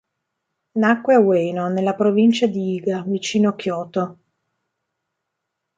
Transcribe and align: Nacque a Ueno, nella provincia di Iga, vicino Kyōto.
Nacque 0.79 1.13
a 1.13 1.19
Ueno, 1.19 1.69
nella 1.69 1.93
provincia 1.93 2.47
di 2.47 2.73
Iga, 2.73 3.03
vicino 3.05 3.51
Kyōto. 3.51 4.17